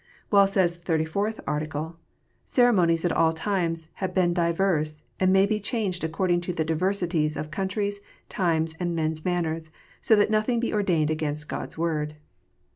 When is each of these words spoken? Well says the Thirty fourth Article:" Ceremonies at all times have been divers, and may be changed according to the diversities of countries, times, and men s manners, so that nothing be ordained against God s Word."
Well 0.31 0.47
says 0.47 0.75
the 0.77 0.83
Thirty 0.83 1.05
fourth 1.05 1.39
Article:" 1.45 1.95
Ceremonies 2.57 3.05
at 3.05 3.11
all 3.11 3.33
times 3.33 3.87
have 4.01 4.15
been 4.15 4.33
divers, 4.33 5.03
and 5.19 5.31
may 5.31 5.45
be 5.45 5.59
changed 5.59 6.03
according 6.03 6.41
to 6.41 6.53
the 6.53 6.65
diversities 6.65 7.37
of 7.37 7.51
countries, 7.51 8.01
times, 8.27 8.73
and 8.79 8.95
men 8.95 9.11
s 9.11 9.23
manners, 9.23 9.69
so 10.01 10.15
that 10.15 10.31
nothing 10.31 10.59
be 10.59 10.73
ordained 10.73 11.11
against 11.11 11.47
God 11.47 11.67
s 11.67 11.77
Word." 11.77 12.15